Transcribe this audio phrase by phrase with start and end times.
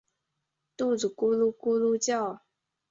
[0.03, 0.03] 肚
[0.97, 2.41] 子咕噜咕噜叫